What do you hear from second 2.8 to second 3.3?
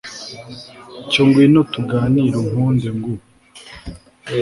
ngu